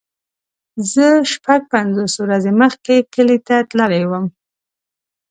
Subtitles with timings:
[0.91, 4.25] زه شپږ پنځوس ورځې مخکې کلی ته تللی وم.